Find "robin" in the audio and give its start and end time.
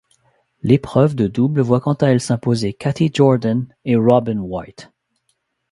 3.95-4.39